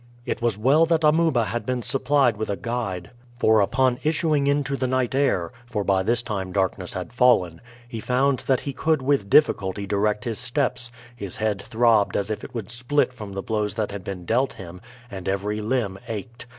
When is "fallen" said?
7.13-7.61